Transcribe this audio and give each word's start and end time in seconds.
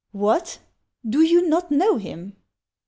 "What! 0.29 0.57
do 1.07 1.21
you 1.21 1.47
not 1.47 1.69
know 1.69 1.97
him 1.97 2.35